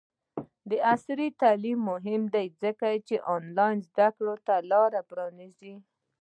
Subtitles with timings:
[0.93, 5.75] عصري تعلیم مهم دی ځکه چې آنلاین زدکړې ته لاره پرانیزي.